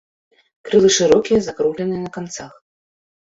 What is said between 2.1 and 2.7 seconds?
канцах.